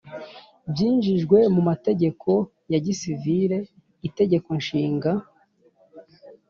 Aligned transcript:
byinjijwe 0.71 1.37
mu 1.53 1.61
mategeko 1.69 2.29
ya 2.71 2.79
gisivili 2.85 3.57
(itegeko 4.07 4.49
nshinga 4.59 5.11
& 5.17 5.21